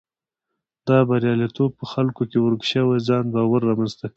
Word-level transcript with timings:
دا 0.87 0.97
بریالیتوب 1.09 1.71
په 1.79 1.85
خلکو 1.93 2.21
کې 2.29 2.37
ورک 2.41 2.61
شوی 2.71 2.99
ځان 3.07 3.25
باور 3.33 3.61
رامنځته 3.69 4.03
کوي. 4.05 4.09